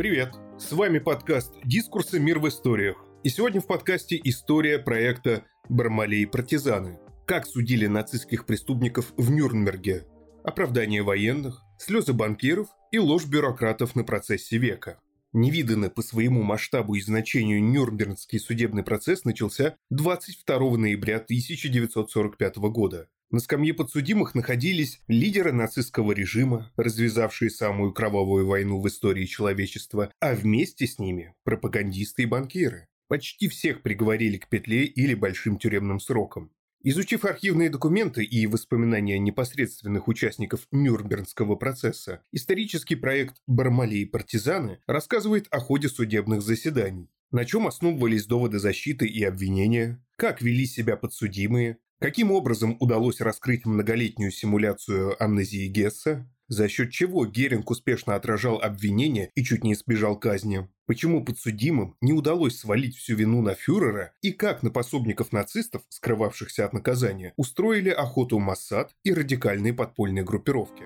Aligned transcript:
Привет! 0.00 0.32
С 0.58 0.72
вами 0.72 0.98
подкаст 0.98 1.52
«Дискурсы. 1.62 2.18
Мир 2.18 2.38
в 2.38 2.48
историях». 2.48 2.96
И 3.22 3.28
сегодня 3.28 3.60
в 3.60 3.66
подкасте 3.66 4.18
история 4.24 4.78
проекта 4.78 5.44
«Бармалей 5.68 6.26
партизаны». 6.26 6.98
Как 7.26 7.46
судили 7.46 7.86
нацистских 7.86 8.46
преступников 8.46 9.12
в 9.18 9.30
Нюрнберге. 9.30 10.06
Оправдание 10.42 11.02
военных, 11.02 11.60
слезы 11.78 12.14
банкиров 12.14 12.68
и 12.90 12.98
ложь 12.98 13.26
бюрократов 13.26 13.94
на 13.94 14.02
процессе 14.02 14.56
века. 14.56 14.98
Невиданный 15.34 15.90
по 15.90 16.00
своему 16.00 16.42
масштабу 16.44 16.94
и 16.94 17.02
значению 17.02 17.62
Нюрнбергский 17.62 18.40
судебный 18.40 18.82
процесс 18.82 19.26
начался 19.26 19.76
22 19.90 20.78
ноября 20.78 21.16
1945 21.16 22.56
года. 22.56 23.10
На 23.30 23.38
скамье 23.38 23.74
подсудимых 23.74 24.34
находились 24.34 25.00
лидеры 25.06 25.52
нацистского 25.52 26.10
режима, 26.10 26.72
развязавшие 26.76 27.48
самую 27.48 27.92
кровавую 27.92 28.44
войну 28.44 28.80
в 28.80 28.88
истории 28.88 29.24
человечества, 29.24 30.12
а 30.18 30.34
вместе 30.34 30.88
с 30.88 30.98
ними– 30.98 31.32
пропагандисты 31.44 32.24
и 32.24 32.26
банкиры. 32.26 32.88
Почти 33.06 33.46
всех 33.46 33.82
приговорили 33.82 34.36
к 34.36 34.48
петле 34.48 34.84
или 34.84 35.14
большим 35.14 35.58
тюремным 35.58 36.00
срокам. 36.00 36.50
Изучив 36.82 37.24
архивные 37.24 37.70
документы 37.70 38.24
и 38.24 38.48
воспоминания 38.48 39.18
непосредственных 39.20 40.08
участников 40.08 40.66
Нюрнбергского 40.72 41.54
процесса, 41.54 42.22
исторический 42.32 42.96
проект 42.96 43.36
«Бармали 43.46 43.98
и 43.98 44.06
партизаны» 44.06 44.80
рассказывает 44.88 45.46
о 45.50 45.60
ходе 45.60 45.88
судебных 45.88 46.42
заседаний, 46.42 47.10
на 47.30 47.44
чем 47.44 47.68
основывались 47.68 48.26
доводы 48.26 48.58
защиты 48.58 49.06
и 49.06 49.22
обвинения, 49.22 50.04
как 50.16 50.42
вели 50.42 50.66
себя 50.66 50.96
подсудимые, 50.96 51.78
Каким 52.00 52.32
образом 52.32 52.78
удалось 52.80 53.20
раскрыть 53.20 53.66
многолетнюю 53.66 54.30
симуляцию 54.30 55.22
амнезии 55.22 55.66
Гесса? 55.68 56.26
За 56.48 56.66
счет 56.66 56.90
чего 56.90 57.26
Геринг 57.26 57.70
успешно 57.70 58.14
отражал 58.14 58.58
обвинения 58.58 59.30
и 59.34 59.44
чуть 59.44 59.64
не 59.64 59.74
избежал 59.74 60.18
казни? 60.18 60.66
Почему 60.86 61.22
подсудимым 61.22 61.96
не 62.00 62.14
удалось 62.14 62.58
свалить 62.58 62.96
всю 62.96 63.16
вину 63.16 63.42
на 63.42 63.54
фюрера? 63.54 64.14
И 64.22 64.32
как 64.32 64.62
на 64.62 64.70
пособников 64.70 65.32
нацистов, 65.32 65.82
скрывавшихся 65.90 66.64
от 66.64 66.72
наказания, 66.72 67.34
устроили 67.36 67.90
охоту 67.90 68.38
Моссад 68.38 68.96
и 69.04 69.12
радикальные 69.12 69.74
подпольные 69.74 70.24
группировки? 70.24 70.84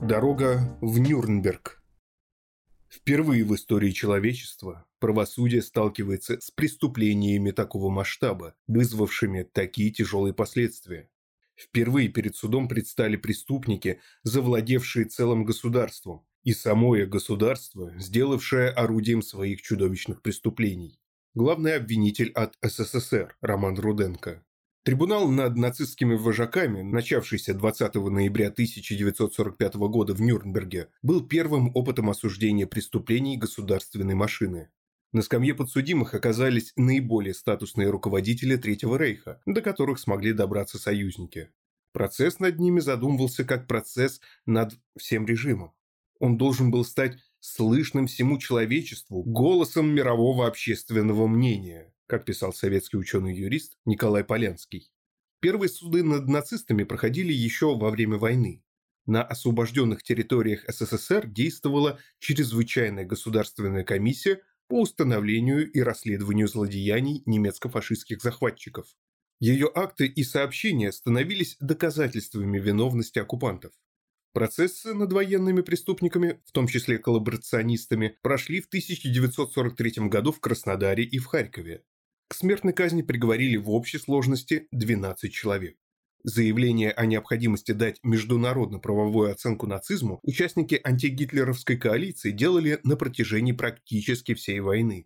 Дорога 0.00 0.78
в 0.80 0.98
Нюрнберг– 0.98 1.81
Впервые 2.92 3.42
в 3.42 3.54
истории 3.54 3.90
человечества 3.90 4.84
правосудие 4.98 5.62
сталкивается 5.62 6.38
с 6.42 6.50
преступлениями 6.50 7.50
такого 7.50 7.88
масштаба, 7.88 8.54
вызвавшими 8.66 9.44
такие 9.44 9.90
тяжелые 9.90 10.34
последствия. 10.34 11.08
Впервые 11.56 12.08
перед 12.08 12.36
судом 12.36 12.68
предстали 12.68 13.16
преступники, 13.16 13.98
завладевшие 14.24 15.06
целым 15.06 15.44
государством, 15.44 16.26
и 16.42 16.52
самое 16.52 17.06
государство, 17.06 17.94
сделавшее 17.96 18.68
орудием 18.68 19.22
своих 19.22 19.62
чудовищных 19.62 20.20
преступлений. 20.20 21.00
Главный 21.32 21.76
обвинитель 21.76 22.30
от 22.32 22.58
СССР 22.60 23.34
Роман 23.40 23.78
Руденко. 23.78 24.44
Трибунал 24.84 25.28
над 25.28 25.56
нацистскими 25.56 26.16
вожаками, 26.16 26.82
начавшийся 26.82 27.54
20 27.54 27.94
ноября 27.94 28.48
1945 28.48 29.74
года 29.76 30.12
в 30.12 30.20
Нюрнберге, 30.20 30.88
был 31.02 31.24
первым 31.24 31.70
опытом 31.76 32.10
осуждения 32.10 32.66
преступлений 32.66 33.36
государственной 33.36 34.14
машины. 34.14 34.70
На 35.12 35.22
скамье 35.22 35.54
подсудимых 35.54 36.14
оказались 36.14 36.72
наиболее 36.74 37.32
статусные 37.32 37.90
руководители 37.90 38.56
Третьего 38.56 38.96
Рейха, 38.96 39.40
до 39.46 39.60
которых 39.62 40.00
смогли 40.00 40.32
добраться 40.32 40.80
союзники. 40.80 41.50
Процесс 41.92 42.40
над 42.40 42.58
ними 42.58 42.80
задумывался 42.80 43.44
как 43.44 43.68
процесс 43.68 44.20
над 44.46 44.74
всем 44.98 45.26
режимом. 45.26 45.72
Он 46.18 46.36
должен 46.36 46.72
был 46.72 46.84
стать 46.84 47.18
слышным 47.38 48.08
всему 48.08 48.36
человечеству, 48.36 49.22
голосом 49.22 49.94
мирового 49.94 50.48
общественного 50.48 51.28
мнения 51.28 51.92
как 52.12 52.26
писал 52.26 52.52
советский 52.52 52.98
ученый-юрист 52.98 53.78
Николай 53.86 54.22
Полянский. 54.22 54.92
Первые 55.40 55.70
суды 55.70 56.04
над 56.04 56.28
нацистами 56.28 56.84
проходили 56.84 57.32
еще 57.32 57.74
во 57.74 57.88
время 57.88 58.18
войны. 58.18 58.62
На 59.06 59.22
освобожденных 59.22 60.02
территориях 60.02 60.62
СССР 60.68 61.26
действовала 61.26 61.98
чрезвычайная 62.18 63.06
государственная 63.06 63.82
комиссия 63.82 64.42
по 64.68 64.82
установлению 64.82 65.72
и 65.72 65.80
расследованию 65.80 66.48
злодеяний 66.48 67.22
немецко-фашистских 67.24 68.20
захватчиков. 68.20 68.94
Ее 69.40 69.70
акты 69.74 70.04
и 70.04 70.22
сообщения 70.22 70.92
становились 70.92 71.56
доказательствами 71.60 72.58
виновности 72.58 73.20
оккупантов. 73.20 73.72
Процессы 74.34 74.92
над 74.92 75.14
военными 75.14 75.62
преступниками, 75.62 76.42
в 76.44 76.52
том 76.52 76.68
числе 76.68 76.98
коллаборационистами, 76.98 78.18
прошли 78.20 78.60
в 78.60 78.66
1943 78.66 80.10
году 80.10 80.30
в 80.30 80.40
Краснодаре 80.40 81.04
и 81.04 81.18
в 81.18 81.24
Харькове. 81.24 81.84
К 82.32 82.34
смертной 82.34 82.72
казни 82.72 83.02
приговорили 83.02 83.58
в 83.58 83.68
общей 83.68 83.98
сложности 83.98 84.66
12 84.72 85.30
человек. 85.30 85.76
Заявление 86.24 86.90
о 86.90 87.04
необходимости 87.04 87.72
дать 87.72 87.98
международно-правовую 88.02 89.30
оценку 89.30 89.66
нацизму 89.66 90.18
участники 90.22 90.80
антигитлеровской 90.82 91.76
коалиции 91.76 92.30
делали 92.30 92.80
на 92.84 92.96
протяжении 92.96 93.52
практически 93.52 94.32
всей 94.32 94.60
войны. 94.60 95.04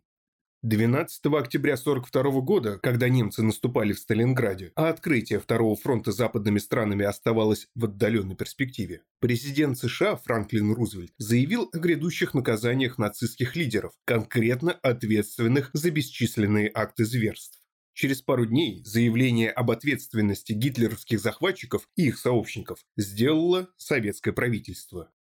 12 0.63 1.27
октября 1.27 1.75
1942 1.75 2.41
года, 2.41 2.79
когда 2.79 3.09
немцы 3.09 3.43
наступали 3.43 3.93
в 3.93 3.99
Сталинграде, 3.99 4.73
а 4.75 4.89
открытие 4.89 5.39
Второго 5.39 5.77
фронта 5.77 6.13
западными 6.13 6.59
странами 6.59 7.05
оставалось 7.05 7.69
в 7.75 7.85
отдаленной 7.85 8.37
перспективе, 8.37 9.03
президент 9.21 9.79
США 9.79 10.17
Франклин 10.17 10.73
Рузвельт 10.73 11.13
заявил 11.19 11.69
о 11.73 11.79
грядущих 11.79 12.33
наказаниях 12.33 12.97
нацистских 12.99 13.55
лидеров, 13.55 13.93
конкретно 14.07 14.73
ответственных 14.73 15.71
за 15.75 15.91
бесчисленные 15.91 16.71
акты 16.75 17.05
зверств. 17.05 17.61
Через 17.93 18.21
пару 18.21 18.45
дней 18.45 18.83
заявление 18.85 19.51
об 19.51 19.71
ответственности 19.71 20.53
гитлеровских 20.53 21.21
захватчиков 21.21 21.89
и 21.97 22.09
их 22.09 22.19
сообщников 22.19 22.81
сделало 22.97 23.69
советское 23.77 24.33
правительство. 24.33 25.11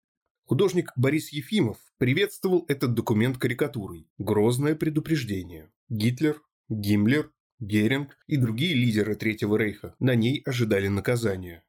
Художник 0.46 0.92
Борис 0.94 1.30
Ефимов 1.32 1.78
приветствовал 1.98 2.64
этот 2.68 2.94
документ 2.94 3.36
карикатурой. 3.36 4.06
Грозное 4.16 4.76
предупреждение. 4.76 5.72
Гитлер, 5.88 6.40
Гиммлер, 6.68 7.32
Геринг 7.58 8.16
и 8.28 8.36
другие 8.36 8.74
лидеры 8.74 9.16
Третьего 9.16 9.56
Рейха 9.56 9.96
на 9.98 10.14
ней 10.14 10.42
ожидали 10.44 10.86
наказания. 10.86 11.64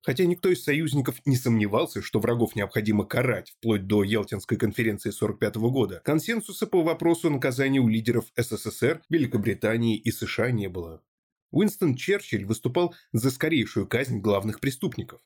Хотя 0.00 0.24
никто 0.24 0.48
из 0.48 0.64
союзников 0.64 1.20
не 1.26 1.36
сомневался, 1.36 2.00
что 2.00 2.20
врагов 2.20 2.56
необходимо 2.56 3.04
карать 3.04 3.50
вплоть 3.50 3.86
до 3.86 4.02
Елтинской 4.02 4.56
конференции 4.56 5.10
1945 5.10 5.70
года, 5.70 6.00
консенсуса 6.02 6.66
по 6.66 6.82
вопросу 6.82 7.28
наказания 7.28 7.80
у 7.80 7.88
лидеров 7.88 8.24
СССР, 8.34 9.02
Великобритании 9.10 9.98
и 9.98 10.10
США 10.10 10.50
не 10.52 10.70
было. 10.70 11.02
Уинстон 11.50 11.96
Черчилль 11.96 12.46
выступал 12.46 12.94
за 13.12 13.30
скорейшую 13.30 13.86
казнь 13.86 14.20
главных 14.20 14.58
преступников. 14.58 15.20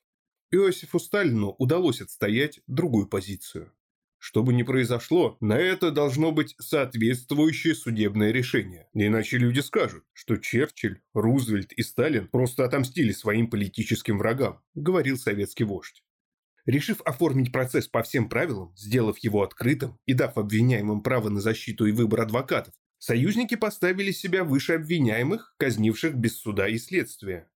Иосифу 0.53 1.01
Сталину 1.01 1.57
удалось 1.59 2.01
отстоять 2.01 2.61
другую 2.69 3.09
позицию. 3.09 3.73
Что 4.19 4.43
бы 4.43 4.53
ни 4.53 4.63
произошло, 4.63 5.37
на 5.41 5.59
это 5.59 5.91
должно 5.91 6.31
быть 6.31 6.55
соответствующее 6.59 7.75
судебное 7.75 8.31
решение. 8.31 8.89
Иначе 8.95 9.39
люди 9.39 9.61
скажут, 9.61 10.05
что 10.13 10.37
Черчилль, 10.37 11.01
Рузвельт 11.15 11.73
и 11.73 11.83
Сталин 11.83 12.29
просто 12.29 12.65
отомстили 12.65 13.13
своим 13.13 13.51
политическим 13.51 14.19
врагам, 14.19 14.63
говорил 14.75 15.19
советский 15.19 15.65
вождь. 15.65 16.05
Решив 16.65 17.01
оформить 17.03 17.53
процесс 17.53 17.89
по 17.89 18.03
всем 18.03 18.29
правилам, 18.29 18.73
сделав 18.77 19.19
его 19.19 19.43
открытым 19.43 19.99
и 20.07 20.15
дав 20.15 20.37
обвиняемым 20.39 21.03
право 21.03 21.29
на 21.29 21.41
защиту 21.41 21.87
и 21.87 21.93
выбор 21.93 22.23
адвокатов, 22.23 22.75
союзники 22.99 23.57
поставили 23.57 24.13
себя 24.13 24.45
выше 24.45 24.75
обвиняемых, 24.75 25.55
казнивших 25.59 26.15
без 26.15 26.39
суда 26.39 26.69
и 26.69 26.79
следствия. 26.79 27.49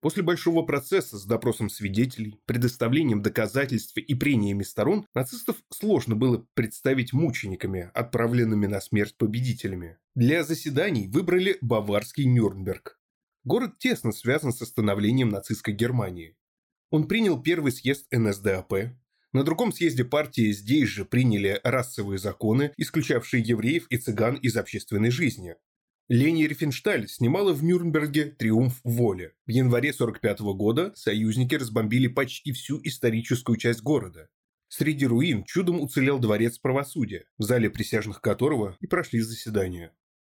После 0.00 0.22
большого 0.22 0.62
процесса 0.62 1.18
с 1.18 1.24
допросом 1.24 1.68
свидетелей, 1.68 2.40
предоставлением 2.46 3.20
доказательств 3.20 3.96
и 3.96 4.14
прениями 4.14 4.62
сторон 4.62 5.04
нацистов 5.12 5.56
сложно 5.70 6.14
было 6.14 6.46
представить 6.54 7.12
мучениками, 7.12 7.90
отправленными 7.94 8.66
на 8.66 8.80
смерть 8.80 9.16
победителями. 9.18 9.98
Для 10.14 10.44
заседаний 10.44 11.08
выбрали 11.08 11.58
баварский 11.60 12.26
Нюрнберг. 12.26 13.00
Город 13.42 13.78
тесно 13.78 14.12
связан 14.12 14.52
с 14.52 14.64
становлением 14.64 15.30
нацистской 15.30 15.74
Германии. 15.74 16.36
Он 16.90 17.08
принял 17.08 17.42
первый 17.42 17.72
съезд 17.72 18.06
НСДАП. 18.12 18.72
На 19.32 19.42
другом 19.42 19.72
съезде 19.72 20.04
партии 20.04 20.52
здесь 20.52 20.88
же 20.88 21.04
приняли 21.04 21.60
расовые 21.64 22.18
законы, 22.18 22.72
исключавшие 22.76 23.42
евреев 23.42 23.86
и 23.90 23.96
цыган 23.96 24.36
из 24.36 24.56
общественной 24.56 25.10
жизни. 25.10 25.56
Лени 26.08 26.44
Рифеншталь 26.44 27.06
снимала 27.06 27.52
в 27.52 27.62
Нюрнберге 27.62 28.30
«Триумф 28.30 28.80
воли». 28.82 29.34
В 29.44 29.50
январе 29.50 29.92
45 29.92 30.40
года 30.40 30.90
союзники 30.94 31.54
разбомбили 31.54 32.06
почти 32.06 32.52
всю 32.52 32.80
историческую 32.82 33.58
часть 33.58 33.82
города. 33.82 34.30
Среди 34.68 35.04
руин 35.04 35.44
чудом 35.44 35.82
уцелел 35.82 36.18
дворец 36.18 36.56
правосудия, 36.56 37.26
в 37.36 37.42
зале 37.42 37.68
присяжных 37.68 38.22
которого 38.22 38.74
и 38.80 38.86
прошли 38.86 39.20
заседания. 39.20 39.94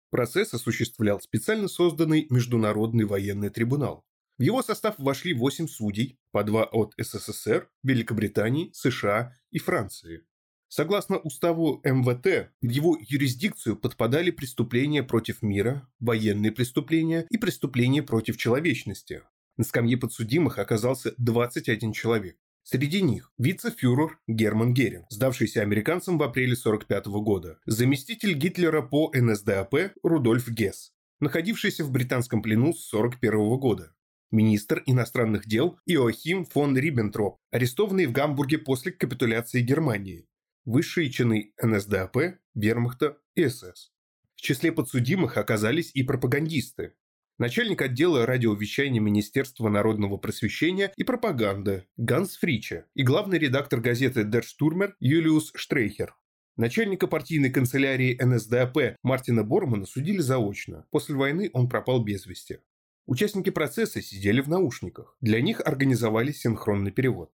Процесс 0.09 0.53
осуществлял 0.53 1.21
специально 1.21 1.69
созданный 1.69 2.27
Международный 2.29 3.06
военный 3.06 3.50
трибунал. 3.50 4.03
В 4.38 4.41
его 4.41 4.62
состав 4.63 4.95
вошли 4.97 5.33
8 5.33 5.68
судей, 5.68 6.19
по 6.31 6.44
два 6.44 6.65
от 6.65 6.94
СССР, 6.97 7.69
Великобритании, 7.81 8.71
США 8.73 9.38
и 9.51 9.59
Франции. 9.59 10.25
Согласно 10.73 11.18
уставу 11.18 11.81
МВТ, 11.83 12.50
в 12.62 12.69
его 12.69 12.97
юрисдикцию 12.97 13.75
подпадали 13.75 14.31
преступления 14.31 15.03
против 15.03 15.41
мира, 15.41 15.85
военные 16.00 16.53
преступления 16.53 17.27
и 17.29 17.38
преступления 17.38 18.01
против 18.01 18.38
человечности. 18.38 19.23
На 19.57 19.65
скамье 19.65 19.97
подсудимых 19.97 20.59
оказался 20.59 21.13
21 21.18 21.91
человек. 21.91 22.38
Среди 22.63 23.01
них 23.01 23.33
вице-фюрер 23.38 24.18
Герман 24.29 24.73
Геринг, 24.73 25.07
сдавшийся 25.09 25.62
американцам 25.62 26.18
в 26.18 26.23
апреле 26.23 26.53
1945 26.53 27.06
года, 27.21 27.59
заместитель 27.65 28.31
Гитлера 28.31 28.81
по 28.81 29.12
НСДАП 29.13 29.75
Рудольф 30.03 30.47
Гесс, 30.47 30.94
находившийся 31.19 31.83
в 31.83 31.91
британском 31.91 32.41
плену 32.41 32.71
с 32.73 32.94
1941 32.94 33.59
года, 33.59 33.94
министр 34.31 34.83
иностранных 34.85 35.47
дел 35.47 35.77
Иоахим 35.85 36.45
фон 36.45 36.77
Риббентроп, 36.77 37.39
арестованный 37.51 38.06
в 38.06 38.13
Гамбурге 38.13 38.57
после 38.57 38.94
капитуляции 38.94 39.59
Германии, 39.59 40.27
высшие 40.65 41.09
чины 41.09 41.53
НСДАП, 41.61 42.17
Вермахта 42.53 43.17
и 43.35 43.47
СС. 43.47 43.91
В 44.35 44.41
числе 44.41 44.71
подсудимых 44.71 45.37
оказались 45.37 45.91
и 45.93 46.03
пропагандисты. 46.03 46.93
Начальник 47.37 47.81
отдела 47.81 48.25
радиовещания 48.25 49.01
Министерства 49.01 49.69
народного 49.69 50.17
просвещения 50.17 50.93
и 50.95 51.03
пропаганды 51.03 51.87
Ганс 51.97 52.37
Фриче 52.37 52.85
и 52.93 53.03
главный 53.03 53.39
редактор 53.39 53.81
газеты 53.81 54.21
Der 54.21 54.43
Stürmer 54.43 54.93
Юлиус 54.99 55.51
Штрейхер. 55.55 56.15
Начальника 56.57 57.07
партийной 57.07 57.49
канцелярии 57.49 58.15
НСДАП 58.21 58.97
Мартина 59.01 59.43
Бормана 59.43 59.85
судили 59.85 60.19
заочно. 60.19 60.85
После 60.91 61.15
войны 61.15 61.49
он 61.53 61.69
пропал 61.69 62.03
без 62.03 62.25
вести. 62.25 62.59
Участники 63.07 63.49
процесса 63.49 64.01
сидели 64.01 64.41
в 64.41 64.47
наушниках. 64.47 65.17
Для 65.21 65.41
них 65.41 65.61
организовали 65.61 66.31
синхронный 66.31 66.91
перевод. 66.91 67.31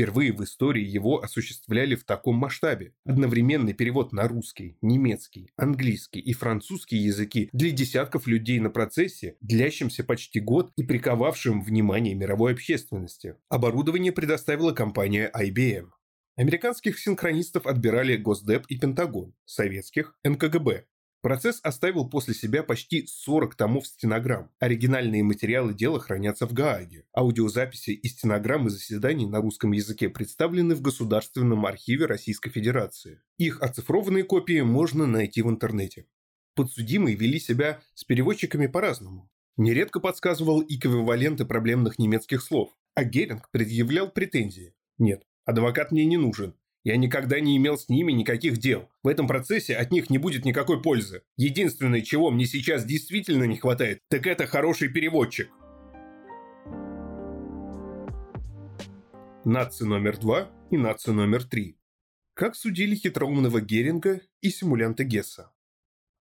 Впервые 0.00 0.32
в 0.32 0.42
истории 0.42 0.82
его 0.82 1.22
осуществляли 1.22 1.94
в 1.94 2.04
таком 2.04 2.36
масштабе. 2.36 2.94
Одновременный 3.04 3.74
перевод 3.74 4.14
на 4.14 4.26
русский, 4.26 4.78
немецкий, 4.80 5.50
английский 5.58 6.20
и 6.20 6.32
французский 6.32 6.96
языки 6.96 7.50
для 7.52 7.70
десятков 7.70 8.26
людей 8.26 8.60
на 8.60 8.70
процессе, 8.70 9.36
длящимся 9.42 10.02
почти 10.02 10.40
год 10.40 10.72
и 10.76 10.84
приковавшим 10.84 11.62
внимание 11.62 12.14
мировой 12.14 12.52
общественности. 12.52 13.36
Оборудование 13.50 14.10
предоставила 14.10 14.72
компания 14.72 15.30
IBM. 15.38 15.90
Американских 16.34 16.98
синхронистов 16.98 17.66
отбирали 17.66 18.16
Госдеп 18.16 18.64
и 18.68 18.78
Пентагон, 18.78 19.34
советских– 19.44 20.16
НКГБ, 20.24 20.86
Процесс 21.22 21.60
оставил 21.62 22.08
после 22.08 22.32
себя 22.32 22.62
почти 22.62 23.06
40 23.06 23.54
томов 23.54 23.86
стенограмм. 23.86 24.50
Оригинальные 24.58 25.22
материалы 25.22 25.74
дела 25.74 26.00
хранятся 26.00 26.46
в 26.46 26.54
Гааге. 26.54 27.04
Аудиозаписи 27.14 27.90
и 27.90 28.08
стенограммы 28.08 28.70
заседаний 28.70 29.26
на 29.26 29.42
русском 29.42 29.72
языке 29.72 30.08
представлены 30.08 30.74
в 30.74 30.80
Государственном 30.80 31.66
архиве 31.66 32.06
Российской 32.06 32.50
Федерации. 32.50 33.20
Их 33.36 33.60
оцифрованные 33.60 34.24
копии 34.24 34.62
можно 34.62 35.06
найти 35.06 35.42
в 35.42 35.50
интернете. 35.50 36.06
Подсудимые 36.54 37.16
вели 37.16 37.38
себя 37.38 37.82
с 37.94 38.04
переводчиками 38.04 38.66
по-разному. 38.66 39.30
Нередко 39.58 40.00
подсказывал 40.00 40.62
эквиваленты 40.62 41.44
проблемных 41.44 41.98
немецких 41.98 42.42
слов, 42.42 42.74
а 42.94 43.04
Геринг 43.04 43.50
предъявлял 43.50 44.10
претензии. 44.10 44.74
Нет, 44.96 45.26
адвокат 45.44 45.92
мне 45.92 46.06
не 46.06 46.16
нужен. 46.16 46.54
Я 46.82 46.96
никогда 46.96 47.40
не 47.40 47.58
имел 47.58 47.76
с 47.76 47.90
ними 47.90 48.10
никаких 48.10 48.56
дел. 48.56 48.88
В 49.02 49.08
этом 49.08 49.26
процессе 49.26 49.76
от 49.76 49.90
них 49.90 50.08
не 50.08 50.16
будет 50.16 50.46
никакой 50.46 50.80
пользы. 50.82 51.22
Единственное, 51.36 52.00
чего 52.00 52.30
мне 52.30 52.46
сейчас 52.46 52.84
действительно 52.84 53.44
не 53.44 53.58
хватает, 53.58 54.00
так 54.08 54.26
это 54.26 54.46
хороший 54.46 54.88
переводчик. 54.88 55.50
Нация 59.44 59.86
номер 59.86 60.18
два 60.18 60.50
и 60.70 60.76
нация 60.76 61.12
номер 61.12 61.44
три. 61.44 61.78
Как 62.34 62.56
судили 62.56 62.94
хитроумного 62.94 63.60
Геринга 63.60 64.20
и 64.40 64.50
симулянта 64.50 65.04
Гесса? 65.04 65.52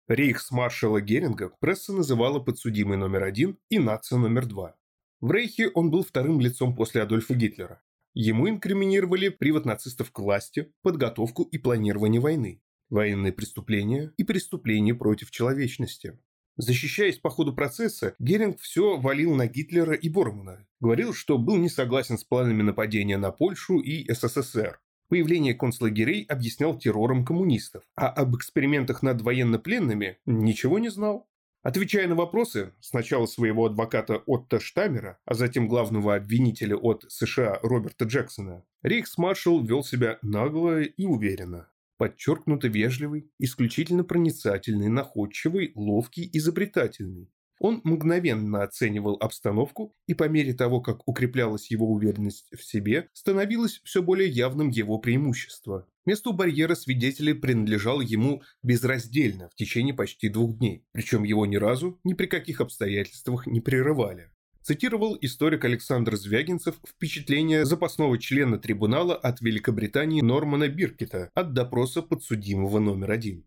Рейхсмаршала 0.06 1.00
Геринга 1.00 1.50
пресса 1.60 1.92
называла 1.92 2.38
подсудимый 2.38 2.96
номер 2.96 3.24
один 3.24 3.58
и 3.70 3.78
нация 3.78 4.18
номер 4.18 4.46
два. 4.46 4.76
В 5.20 5.32
Рейхе 5.32 5.70
он 5.70 5.90
был 5.90 6.04
вторым 6.04 6.40
лицом 6.40 6.76
после 6.76 7.02
Адольфа 7.02 7.34
Гитлера. 7.34 7.83
Ему 8.14 8.49
инкриминировали 8.49 9.28
привод 9.28 9.66
нацистов 9.66 10.12
к 10.12 10.19
власти, 10.20 10.72
подготовку 10.82 11.43
и 11.43 11.58
планирование 11.58 12.20
войны, 12.20 12.62
военные 12.88 13.32
преступления 13.32 14.12
и 14.16 14.22
преступления 14.22 14.94
против 14.94 15.32
человечности. 15.32 16.16
Защищаясь 16.56 17.19
по 17.19 17.31
ходу 17.31 17.52
процесса, 17.52 18.14
Геринг 18.20 18.61
все 18.61 18.96
валил 18.96 19.34
на 19.34 19.49
Гитлера 19.49 19.94
и 19.94 20.08
Бормана. 20.08 20.64
Говорил, 20.78 21.12
что 21.12 21.38
был 21.38 21.56
не 21.56 21.69
согласен 21.69 22.16
с 22.16 22.22
планами 22.22 22.62
нападения 22.62 23.19
на 23.19 23.32
Польшу 23.32 23.81
и 23.81 24.08
СССР. 24.12 24.81
Появление 25.08 25.55
концлагерей 25.55 26.22
объяснял 26.22 26.78
террором 26.78 27.25
коммунистов, 27.25 27.82
а 27.96 28.08
об 28.08 28.37
экспериментах 28.37 29.02
над 29.02 29.20
военнопленными 29.22 30.19
ничего 30.25 30.78
не 30.78 30.88
знал. 30.88 31.28
Отвечая 31.64 32.06
на 32.08 32.14
вопросы 32.14 32.75
сначала 32.81 33.25
своего 33.25 33.64
адвоката 33.64 34.22
Отто 34.26 34.61
Штамера, 34.61 35.19
а 35.25 35.32
затем 35.32 35.66
главного 35.66 36.14
обвинителя 36.14 36.76
от 36.76 37.06
США 37.08 37.58
Роберта 37.62 38.05
Джексона, 38.05 38.62
рейхсмаршал 38.82 39.64
вел 39.64 39.82
себя 39.82 40.19
нагло 40.20 40.82
и 40.82 41.06
уверенно. 41.06 41.70
Подчеркнуто 41.96 42.69
вежливый, 42.69 43.31
исключительно 43.38 44.05
проницательный, 44.05 44.88
находчивый, 44.88 45.72
ловкий, 45.75 46.28
изобретательный. 46.34 47.31
Он 47.64 47.81
мгновенно 47.82 48.62
оценивал 48.62 49.16
обстановку, 49.20 49.96
и 50.06 50.12
по 50.12 50.28
мере 50.28 50.52
того, 50.52 50.82
как 50.82 51.08
укреплялась 51.08 51.70
его 51.70 51.90
уверенность 51.90 52.55
в 52.55 52.62
себе, 52.62 53.08
становилось 53.14 53.81
все 53.84 54.02
более 54.02 54.28
явным 54.28 54.69
его 54.69 54.99
преимущество. 54.99 55.88
Место 56.05 56.32
барьера 56.32 56.75
свидетелей 56.75 57.32
принадлежало 57.32 58.02
ему 58.02 58.43
безраздельно 58.62 59.49
в 59.49 59.55
течение 59.55 59.94
почти 59.94 60.28
двух 60.28 60.58
дней, 60.58 60.84
причем 60.93 61.22
его 61.22 61.46
ни 61.46 61.56
разу, 61.56 61.99
ни 62.05 62.12
при 62.12 62.26
каких 62.26 62.61
обстоятельствах 62.61 63.46
не 63.46 63.62
прерывали. 63.62 64.28
Цитировал 64.61 65.16
историк 65.22 65.64
Александр 65.64 66.16
Звягинцев 66.16 66.75
впечатление 66.87 67.64
запасного 67.64 68.19
члена 68.19 68.58
трибунала 68.58 69.16
от 69.16 69.40
Великобритании 69.40 70.20
Нормана 70.20 70.69
Биркета 70.69 71.31
от 71.34 71.55
допроса 71.55 72.02
подсудимого 72.02 72.78
номер 72.78 73.12
один. 73.12 73.46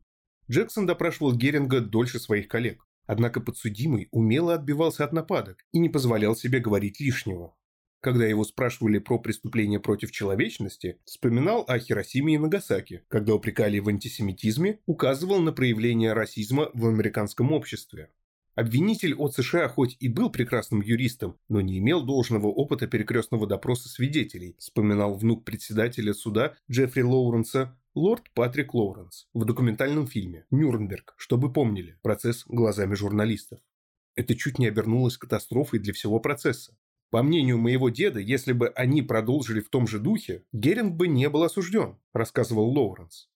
Джексон 0.50 0.88
допрашивал 0.88 1.36
Геринга 1.36 1.81
дольше 1.81 2.18
своих 2.19 2.48
коллег. 2.48 2.84
Однако 3.07 3.39
подсудимый 3.39 4.09
умело 4.12 4.54
отбивался 4.54 5.06
от 5.06 5.13
нападок 5.13 5.65
и 5.71 5.80
не 5.80 5.89
позволял 5.89 6.36
себе 6.36 6.59
говорить 6.59 7.00
лишнего. 7.00 7.56
Когда 8.01 8.26
его 8.28 8.44
спрашивали 8.44 8.99
про 8.99 9.18
преступления 9.18 9.80
против 9.80 10.11
человечности, 10.11 10.99
вспоминал 11.06 11.66
о 11.68 11.80
Хиросиме 11.80 12.35
и 12.35 12.37
Нагасаки. 12.37 13.04
Когда 13.07 13.33
упрекали 13.33 13.80
в 13.80 13.87
антисемитизме, 13.87 14.80
указывал 14.85 15.40
на 15.40 15.52
проявление 15.52 16.14
расизма 16.14 16.69
в 16.73 16.85
американском 16.85 17.52
обществе. 17.54 18.11
Обвинитель 18.56 19.14
от 19.16 19.35
США 19.35 19.68
хоть 19.68 19.97
и 19.99 20.09
был 20.09 20.30
прекрасным 20.30 20.81
юристом, 20.81 21.37
но 21.47 21.61
не 21.61 21.78
имел 21.78 22.04
должного 22.04 22.47
опыта 22.47 22.87
перекрестного 22.87 23.47
допроса 23.47 23.87
свидетелей, 23.87 24.56
вспоминал 24.57 25.16
внук 25.16 25.45
председателя 25.45 26.14
суда 26.14 26.56
Джеффри 26.69 27.02
Лоуренса 27.02 27.78
лорд 27.97 28.30
Патрик 28.35 28.75
Лоуренс 28.75 29.27
в 29.33 29.44
документальном 29.44 30.06
фильме 30.06 30.45
«Нюрнберг», 30.51 31.16
чтобы 31.18 31.51
помнили, 31.51 31.97
процесс 32.04 32.44
глазами 32.45 32.94
журналистов. 32.94 33.59
Это 34.16 34.35
чуть 34.35 34.59
не 34.59 34.68
обернулось 34.68 35.18
катастрофой 35.18 35.80
для 35.80 35.94
всего 35.94 36.19
процесса. 36.19 36.77
По 37.09 37.23
мнению 37.23 37.57
моего 37.57 37.89
деда, 37.89 38.19
если 38.19 38.54
бы 38.54 38.68
они 38.69 39.01
продолжили 39.01 39.61
в 39.61 39.69
том 39.69 39.87
же 39.87 39.99
духе, 39.99 40.44
Геринг 40.54 40.95
бы 40.95 41.07
не 41.07 41.27
был 41.27 41.42
осужден, 41.42 41.97
рассказывал 42.13 42.69
Лоуренс. 42.69 43.31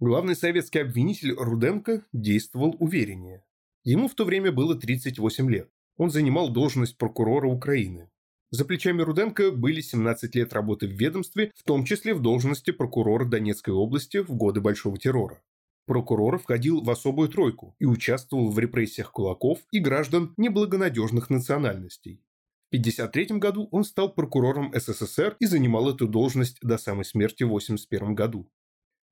Главный 0.00 0.36
советский 0.36 0.78
обвинитель 0.78 1.34
Руденко 1.34 2.06
действовал 2.14 2.76
увереннее. 2.78 3.44
Ему 3.84 4.08
в 4.08 4.14
то 4.14 4.24
время 4.24 4.52
было 4.52 4.74
38 4.74 5.50
лет. 5.50 5.70
Он 5.98 6.08
занимал 6.08 6.48
должность 6.48 6.96
прокурора 6.96 7.48
Украины. 7.48 8.08
За 8.50 8.64
плечами 8.64 9.02
Руденко 9.02 9.50
были 9.50 9.80
17 9.80 10.34
лет 10.34 10.52
работы 10.54 10.86
в 10.86 10.92
ведомстве, 10.92 11.52
в 11.54 11.62
том 11.64 11.84
числе 11.84 12.14
в 12.14 12.22
должности 12.22 12.70
прокурора 12.70 13.26
Донецкой 13.26 13.74
области 13.74 14.18
в 14.18 14.30
годы 14.30 14.60
Большого 14.60 14.98
террора. 14.98 15.42
Прокурор 15.86 16.38
входил 16.38 16.82
в 16.82 16.90
особую 16.90 17.28
тройку 17.28 17.74
и 17.78 17.84
участвовал 17.84 18.50
в 18.50 18.58
репрессиях 18.58 19.12
кулаков 19.12 19.60
и 19.70 19.80
граждан 19.80 20.34
неблагонадежных 20.36 21.30
национальностей. 21.30 22.22
1953 22.70 23.38
году 23.38 23.68
он 23.70 23.84
стал 23.84 24.12
прокурором 24.12 24.72
СССР 24.74 25.36
и 25.40 25.46
занимал 25.46 25.88
эту 25.88 26.06
должность 26.06 26.58
до 26.60 26.76
самой 26.76 27.06
смерти 27.06 27.42
в 27.42 27.46
1981 27.46 28.14
году. 28.14 28.50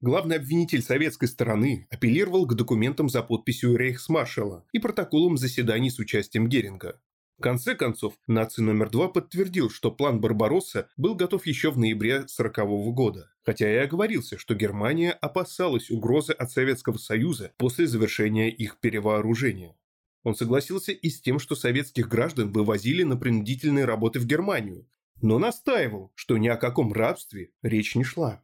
Главный 0.03 0.37
обвинитель 0.37 0.83
советской 0.83 1.27
стороны 1.27 1.87
апеллировал 1.91 2.47
к 2.47 2.55
документам 2.55 3.09
за 3.09 3.23
подписью 3.23 3.77
рейхсмаршала 3.77 4.67
и 4.73 4.79
протоколам 4.79 5.39
заседаний 5.39 5.91
с 5.91 5.99
участием 5.99 6.49
Геринга. 6.49 7.01
В 7.39 7.43
конце 7.43 7.75
концов, 7.75 8.15
наций 8.27 8.65
номер 8.65 8.89
два 8.89 9.09
подтвердил, 9.09 9.69
что 9.69 9.91
план 9.91 10.21
Барбаросса 10.23 10.89
был 10.97 11.15
готов 11.15 11.45
еще 11.47 11.71
в 11.71 11.77
ноябре 11.77 12.15
1940 12.15 12.95
года, 12.95 13.31
хотя 13.45 13.71
и 13.71 13.77
оговорился, 13.77 14.39
что 14.39 14.55
Германия 14.55 15.13
опасалась 15.13 15.91
угрозы 15.91 16.33
от 16.33 16.51
Советского 16.51 16.97
Союза 16.97 17.53
после 17.59 17.87
завершения 17.87 18.51
их 18.51 18.81
перевооружения. 18.81 19.77
Он 20.23 20.35
согласился 20.35 20.93
и 20.93 21.11
с 21.11 21.21
тем, 21.21 21.39
что 21.39 21.55
советских 21.55 22.09
граждан 22.09 22.53
вывозили 22.53 23.03
на 23.03 23.19
принудительные 23.19 23.85
работы 23.85 24.19
в 24.19 24.25
Германию, 24.25 24.89
но 25.21 25.39
настаивал, 25.39 26.13
что 26.15 26.39
ни 26.39 26.49
о 26.49 26.57
каком 26.57 26.91
рабстве 26.95 27.51
речь 27.63 27.97
не 27.97 28.03
шла. 28.03 28.43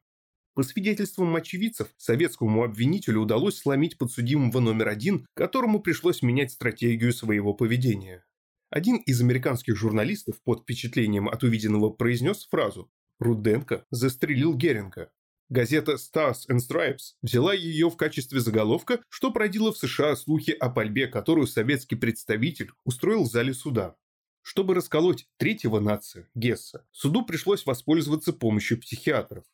По 0.55 0.63
свидетельствам 0.63 1.35
очевидцев, 1.35 1.89
советскому 1.97 2.63
обвинителю 2.63 3.23
удалось 3.23 3.57
сломить 3.57 3.97
подсудимого 3.97 4.61
номер 4.61 4.89
один, 4.89 5.27
которому 5.33 5.81
пришлось 5.81 6.21
менять 6.21 6.53
стратегию 6.53 7.15
своего 7.15 7.55
поведения. 7.55 8.27
Один 8.73 8.97
из 8.97 9.21
американских 9.21 9.77
журналистов 9.77 10.41
под 10.43 10.63
впечатлением 10.63 11.29
от 11.29 11.43
увиденного 11.43 11.91
произнес 11.91 12.47
фразу 12.47 12.91
«Руденко 13.19 13.85
застрелил 13.91 14.55
Геринга». 14.55 15.13
Газета 15.51 15.97
Stars 15.97 16.49
and 16.51 16.61
Stripes 16.67 17.17
взяла 17.21 17.53
ее 17.53 17.91
в 17.91 17.99
качестве 17.99 18.41
заголовка, 18.41 19.03
что 19.11 19.31
продило 19.31 19.75
в 19.75 19.77
США 19.77 20.17
слухи 20.17 20.53
о 20.53 20.71
пальбе, 20.71 21.07
которую 21.07 21.47
советский 21.49 21.97
представитель 21.97 22.71
устроил 22.85 23.25
в 23.25 23.31
зале 23.31 23.53
суда. 23.53 23.95
Чтобы 24.41 24.75
расколоть 24.75 25.29
третьего 25.37 25.79
нация, 25.79 26.31
Гесса, 26.35 26.87
суду 26.93 27.27
пришлось 27.27 27.67
воспользоваться 27.67 28.33
помощью 28.33 28.81
психиатров. 28.81 29.45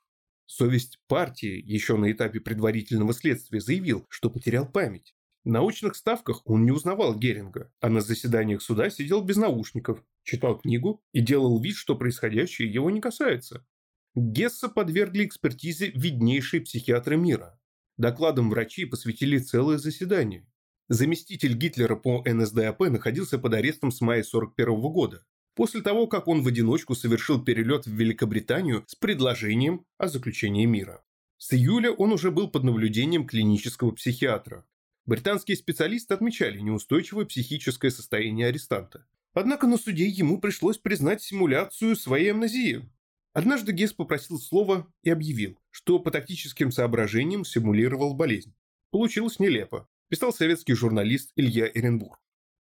Совесть 0.46 1.00
партии 1.08 1.60
еще 1.66 1.96
на 1.96 2.12
этапе 2.12 2.38
предварительного 2.38 3.12
следствия 3.12 3.60
заявил, 3.60 4.06
что 4.10 4.30
потерял 4.30 4.64
память. 4.64 5.16
На 5.48 5.60
научных 5.60 5.96
ставках 5.96 6.42
он 6.44 6.66
не 6.66 6.72
узнавал 6.72 7.18
Геринга, 7.18 7.72
а 7.80 7.88
на 7.88 8.02
заседаниях 8.02 8.60
суда 8.60 8.90
сидел 8.90 9.22
без 9.22 9.38
наушников, 9.38 10.04
читал 10.22 10.58
книгу 10.58 11.02
и 11.14 11.22
делал 11.22 11.58
вид, 11.58 11.74
что 11.74 11.96
происходящее 11.96 12.70
его 12.70 12.90
не 12.90 13.00
касается. 13.00 13.64
Гесса 14.14 14.68
подвергли 14.68 15.24
экспертизе 15.24 15.90
виднейшие 15.94 16.60
психиатры 16.60 17.16
мира. 17.16 17.58
Докладам 17.96 18.50
врачей 18.50 18.84
посвятили 18.84 19.38
целое 19.38 19.78
заседание. 19.78 20.46
Заместитель 20.88 21.54
Гитлера 21.54 21.96
по 21.96 22.22
НСДАП 22.26 22.80
находился 22.80 23.38
под 23.38 23.54
арестом 23.54 23.90
с 23.90 24.02
мая 24.02 24.20
1941 24.20 24.92
года, 24.92 25.24
после 25.54 25.80
того, 25.80 26.08
как 26.08 26.28
он 26.28 26.42
в 26.42 26.46
одиночку 26.46 26.94
совершил 26.94 27.42
перелет 27.42 27.86
в 27.86 27.90
Великобританию 27.90 28.84
с 28.86 28.94
предложением 28.94 29.86
о 29.96 30.08
заключении 30.08 30.66
мира. 30.66 31.02
С 31.38 31.54
июля 31.54 31.90
он 31.90 32.12
уже 32.12 32.30
был 32.30 32.50
под 32.50 32.64
наблюдением 32.64 33.26
клинического 33.26 33.92
психиатра, 33.92 34.66
Британские 35.08 35.56
специалисты 35.56 36.12
отмечали 36.12 36.60
неустойчивое 36.60 37.24
психическое 37.24 37.90
состояние 37.90 38.48
арестанта. 38.48 39.06
Однако 39.32 39.66
на 39.66 39.78
суде 39.78 40.06
ему 40.06 40.38
пришлось 40.38 40.76
признать 40.76 41.22
симуляцию 41.22 41.96
своей 41.96 42.30
амнезии. 42.30 42.86
Однажды 43.32 43.72
Гесс 43.72 43.94
попросил 43.94 44.38
слова 44.38 44.86
и 45.02 45.08
объявил, 45.08 45.58
что 45.70 45.98
по 45.98 46.10
тактическим 46.10 46.70
соображениям 46.70 47.46
симулировал 47.46 48.12
болезнь. 48.12 48.54
Получилось 48.90 49.38
нелепо, 49.38 49.88
писал 50.10 50.30
советский 50.30 50.74
журналист 50.74 51.32
Илья 51.36 51.70
Эренбург. 51.72 52.20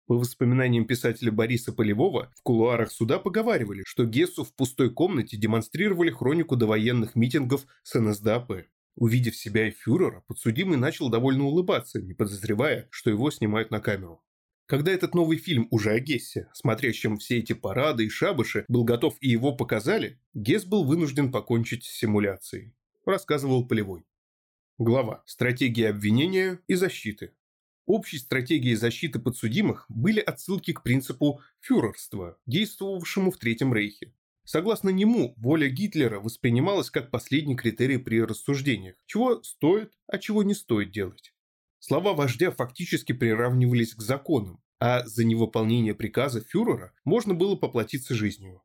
По 0.06 0.18
воспоминаниям 0.18 0.84
писателя 0.84 1.32
Бориса 1.32 1.72
Полевого, 1.72 2.30
в 2.36 2.42
кулуарах 2.42 2.92
суда 2.92 3.18
поговаривали, 3.18 3.84
что 3.86 4.04
Гессу 4.04 4.44
в 4.44 4.52
пустой 4.54 4.90
комнате 4.90 5.38
демонстрировали 5.38 6.10
хронику 6.10 6.56
довоенных 6.56 7.14
митингов 7.14 7.64
с 7.84 7.98
НСДАП. 7.98 8.66
Увидев 8.96 9.36
себя 9.36 9.68
и 9.68 9.72
фюрера, 9.72 10.22
подсудимый 10.28 10.76
начал 10.76 11.08
довольно 11.08 11.44
улыбаться, 11.44 12.00
не 12.00 12.14
подозревая, 12.14 12.88
что 12.90 13.10
его 13.10 13.30
снимают 13.30 13.70
на 13.70 13.80
камеру. 13.80 14.22
Когда 14.66 14.92
этот 14.92 15.14
новый 15.14 15.36
фильм 15.36 15.68
уже 15.70 15.90
о 15.90 16.00
Гессе, 16.00 16.48
смотрящем 16.54 17.18
все 17.18 17.38
эти 17.38 17.52
парады 17.52 18.06
и 18.06 18.08
шабыши, 18.08 18.64
был 18.68 18.84
готов 18.84 19.16
и 19.20 19.28
его 19.28 19.54
показали, 19.54 20.20
Гесс 20.32 20.64
был 20.64 20.84
вынужден 20.84 21.32
покончить 21.32 21.84
с 21.84 21.98
симуляцией, 21.98 22.74
рассказывал 23.04 23.66
Полевой. 23.66 24.06
Глава. 24.78 25.22
Стратегия 25.26 25.90
обвинения 25.90 26.60
и 26.66 26.74
защиты. 26.74 27.34
Общей 27.86 28.18
стратегией 28.18 28.76
защиты 28.76 29.18
подсудимых 29.18 29.84
были 29.88 30.20
отсылки 30.20 30.72
к 30.72 30.82
принципу 30.82 31.42
фюрерства, 31.60 32.38
действовавшему 32.46 33.30
в 33.30 33.36
Третьем 33.36 33.74
Рейхе. 33.74 34.14
Согласно 34.44 34.90
нему, 34.90 35.34
воля 35.38 35.68
Гитлера 35.68 36.20
воспринималась 36.20 36.90
как 36.90 37.10
последний 37.10 37.56
критерий 37.56 37.96
при 37.98 38.22
рассуждениях, 38.22 38.96
чего 39.06 39.42
стоит, 39.42 39.92
а 40.06 40.18
чего 40.18 40.42
не 40.42 40.54
стоит 40.54 40.90
делать. 40.90 41.32
Слова 41.78 42.12
вождя 42.12 42.50
фактически 42.50 43.12
приравнивались 43.12 43.94
к 43.94 44.02
законам, 44.02 44.62
а 44.80 45.06
за 45.06 45.24
невыполнение 45.24 45.94
приказа 45.94 46.42
фюрера 46.42 46.92
можно 47.04 47.32
было 47.32 47.56
поплатиться 47.56 48.14
жизнью. 48.14 48.62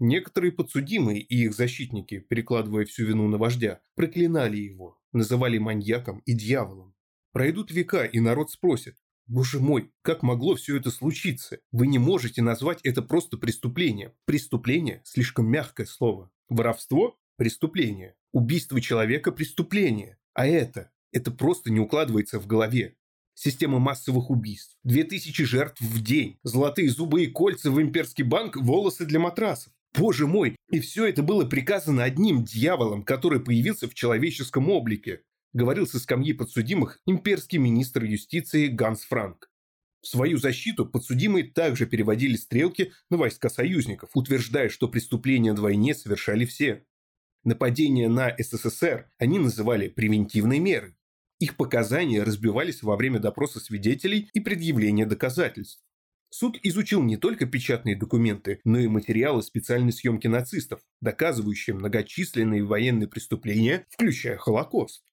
Некоторые 0.00 0.50
подсудимые 0.50 1.20
и 1.20 1.44
их 1.44 1.54
защитники, 1.54 2.18
перекладывая 2.18 2.84
всю 2.84 3.04
вину 3.04 3.28
на 3.28 3.38
вождя, 3.38 3.80
проклинали 3.94 4.56
его, 4.56 4.98
называли 5.12 5.58
маньяком 5.58 6.18
и 6.26 6.32
дьяволом. 6.32 6.94
Пройдут 7.30 7.70
века, 7.70 8.04
и 8.04 8.18
народ 8.18 8.50
спросит, 8.50 8.96
Боже 9.32 9.60
мой, 9.60 9.90
как 10.02 10.22
могло 10.22 10.56
все 10.56 10.76
это 10.76 10.90
случиться? 10.90 11.58
Вы 11.70 11.86
не 11.86 11.98
можете 11.98 12.42
назвать 12.42 12.80
это 12.82 13.00
просто 13.00 13.38
преступлением. 13.38 14.12
Преступление– 14.26 15.00
слишком 15.04 15.46
мягкое 15.46 15.86
слово. 15.86 16.30
Воровство– 16.50 17.16
преступление. 17.38 18.14
Убийство 18.32 18.78
человека– 18.78 19.32
преступление. 19.32 20.18
А 20.34 20.46
это? 20.46 20.90
Это 21.12 21.30
просто 21.30 21.70
не 21.70 21.80
укладывается 21.80 22.38
в 22.38 22.46
голове. 22.46 22.96
Система 23.32 23.78
массовых 23.78 24.28
убийств. 24.28 24.76
Две 24.84 25.02
тысячи 25.02 25.44
жертв 25.44 25.80
в 25.80 26.02
день. 26.02 26.38
Золотые 26.42 26.90
зубы 26.90 27.24
и 27.24 27.28
кольца 27.28 27.70
в 27.70 27.80
имперский 27.80 28.24
банк, 28.24 28.58
волосы 28.58 29.06
для 29.06 29.18
матрасов. 29.18 29.72
Боже 29.96 30.26
мой, 30.26 30.56
и 30.68 30.78
все 30.78 31.06
это 31.06 31.22
было 31.22 31.46
приказано 31.46 32.04
одним 32.04 32.44
дьяволом, 32.44 33.02
который 33.02 33.40
появился 33.40 33.88
в 33.88 33.94
человеческом 33.94 34.68
облике 34.68 35.22
говорил 35.52 35.86
со 35.86 35.98
скамьи 35.98 36.32
подсудимых 36.32 37.00
имперский 37.06 37.58
министр 37.58 38.04
юстиции 38.04 38.68
Ганс 38.68 39.02
Франк. 39.02 39.50
В 40.00 40.08
свою 40.08 40.38
защиту 40.38 40.84
подсудимые 40.84 41.44
также 41.44 41.86
переводили 41.86 42.36
стрелки 42.36 42.92
на 43.08 43.16
войска 43.18 43.48
союзников, 43.48 44.10
утверждая, 44.14 44.68
что 44.68 44.88
преступления 44.88 45.52
на 45.52 45.62
войне 45.62 45.94
совершали 45.94 46.44
все. 46.44 46.84
Нападения 47.44 48.08
на 48.08 48.34
СССР 48.36 49.10
они 49.18 49.38
называли 49.38 49.88
превентивной 49.88 50.58
мерой. 50.58 50.96
Их 51.38 51.56
показания 51.56 52.22
разбивались 52.22 52.82
во 52.82 52.96
время 52.96 53.18
допроса 53.18 53.60
свидетелей 53.60 54.28
и 54.32 54.40
предъявления 54.40 55.06
доказательств. 55.06 55.82
Суд 56.30 56.58
изучил 56.62 57.02
не 57.02 57.16
только 57.16 57.46
печатные 57.46 57.94
документы, 57.94 58.60
но 58.64 58.78
и 58.78 58.88
материалы 58.88 59.42
специальной 59.42 59.92
съемки 59.92 60.28
нацистов, 60.28 60.80
доказывающие 61.00 61.74
многочисленные 61.74 62.64
военные 62.64 63.06
преступления, 63.06 63.86
включая 63.90 64.36
Холокост. 64.38 65.04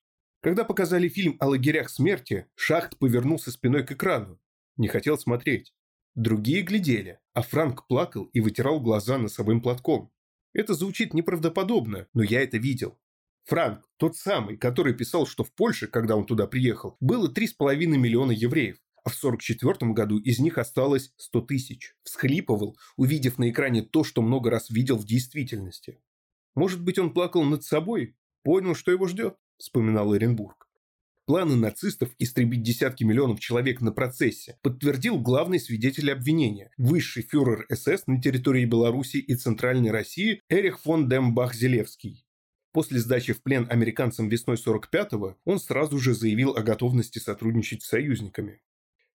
Когда 0.41 0.63
показали 0.63 1.10
фильм 1.10 1.36
о 1.39 1.48
лагерях 1.48 1.89
смерти, 1.89 2.48
Шахт 2.55 2.98
повернулся 2.98 3.51
спиной 3.51 3.86
к 3.86 3.91
экрану. 3.91 4.39
Не 4.77 4.88
хотел 4.88 5.17
смотреть. 5.17 5.74
Другие 6.15 6.62
глядели, 6.62 7.19
а 7.34 7.41
Франк 7.41 7.88
плакал 7.88 8.25
и 8.31 8.39
вытирал 8.39 8.79
глаза 8.79 9.17
носовым 9.17 9.62
платком. 9.62 10.12
Это 10.53 10.74
звучит 10.74 11.13
неправдоподобно, 11.13 12.08
но 12.13 12.24
я 12.24 12.41
это 12.41 12.58
видел. 12.58 12.98
Франк, 13.46 13.84
тот 13.98 14.15
самый, 14.15 14.55
который 14.55 14.93
писал, 14.93 15.27
что 15.27 15.43
в 15.43 15.51
Польше, 15.51 15.88
когда 15.88 16.15
он 16.15 16.25
туда 16.25 16.48
приехал, 16.48 16.96
было 17.01 17.29
3,5 17.29 17.75
миллиона 17.75 18.31
евреев, 18.31 18.77
а 19.03 19.10
в 19.10 19.17
1944 19.17 19.91
году 19.91 20.19
из 20.19 20.39
них 20.39 20.58
осталось 20.58 21.13
100 21.17 21.41
тысяч. 21.41 21.96
Всхлипывал, 22.03 22.77
увидев 22.96 23.39
на 23.39 23.50
экране 23.50 23.81
то, 23.81 24.05
что 24.05 24.22
много 24.22 24.50
раз 24.50 24.69
видел 24.69 24.98
в 24.98 25.05
действительности. 25.05 26.00
Может 26.55 26.81
быть, 26.81 26.98
он 26.98 27.13
плакал 27.13 27.43
над 27.43 27.63
собой, 27.63 28.15
понял, 28.43 28.74
что 28.74 28.91
его 28.91 29.05
ждет 29.08 29.36
вспоминал 29.59 30.13
Оренбург. 30.13 30.67
Планы 31.29 31.55
нацистов 31.55 32.09
истребить 32.17 32.63
десятки 32.63 33.03
миллионов 33.03 33.39
человек 33.39 33.81
на 33.81 33.91
процессе 33.91 34.57
подтвердил 34.63 35.19
главный 35.19 35.59
свидетель 35.59 36.11
обвинения, 36.11 36.71
высший 36.75 37.21
фюрер 37.21 37.67
СС 37.69 38.07
на 38.07 38.19
территории 38.19 38.65
Беларуси 38.65 39.17
и 39.17 39.35
Центральной 39.35 39.91
России 39.91 40.41
Эрих 40.49 40.79
фон 40.79 41.07
Дембах-Зелевский. 41.07 42.25
После 42.71 42.97
сдачи 42.97 43.33
в 43.33 43.43
плен 43.43 43.67
американцам 43.69 44.27
весной 44.27 44.55
45-го 44.55 45.37
он 45.45 45.59
сразу 45.59 45.99
же 45.99 46.15
заявил 46.15 46.55
о 46.55 46.63
готовности 46.63 47.19
сотрудничать 47.19 47.83
с 47.83 47.89
союзниками. 47.89 48.63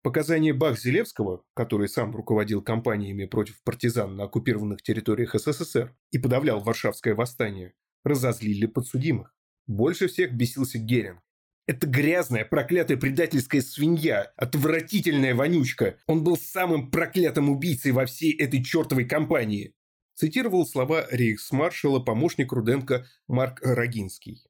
Показания 0.03 0.53
Бах-Зелевского, 0.53 1.43
который 1.55 1.89
сам 1.89 2.15
руководил 2.15 2.63
кампаниями 2.63 3.25
против 3.25 3.61
партизан 3.65 4.17
на 4.17 4.25
оккупированных 4.25 4.83
территориях 4.83 5.35
СССР 5.35 5.97
и 6.13 6.19
подавлял 6.19 6.61
Варшавское 6.61 7.15
восстание, 7.15 7.75
разозлили 8.05 8.67
подсудимых. 8.67 9.35
Больше 9.67 10.09
всех 10.09 10.33
бесился 10.33 10.79
Геринг. 10.79 11.21
Это 11.67 11.87
грязная, 11.87 12.45
проклятая 12.45 12.99
предательская 12.99 13.63
свинья, 13.63 14.33
отвратительная 14.37 15.35
вонючка. 15.35 15.99
Он 16.07 16.23
был 16.23 16.37
самым 16.37 16.91
проклятым 16.91 17.49
убийцей 17.49 17.93
во 17.93 18.05
всей 18.05 18.37
этой 18.37 18.63
чертовой 18.63 19.07
компании. 19.07 19.73
Цитировал 20.15 20.67
слова 20.67 21.07
рейхсмаршала 21.11 22.01
помощник 22.01 22.53
Руденко 22.53 23.07
Марк 23.27 23.61
Рогинский. 23.63 24.45